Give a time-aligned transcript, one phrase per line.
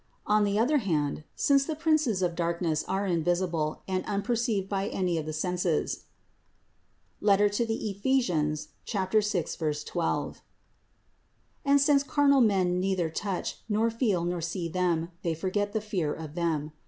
[0.25, 5.19] On the other hand, since the princes of darkness are invisible and unperceived by any
[5.19, 6.05] of the senses
[7.29, 8.67] (Ephes.
[8.87, 10.41] 6, 12)
[11.63, 16.11] and since carnal men neither touch, nor feel, nor see them, they forget the fear
[16.15, 16.71] of them.